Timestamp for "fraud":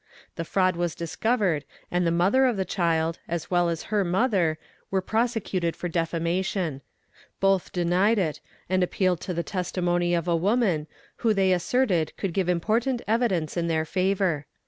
0.45-0.75